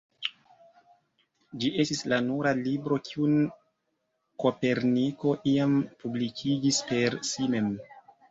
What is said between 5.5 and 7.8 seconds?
iam publikigis per si mem.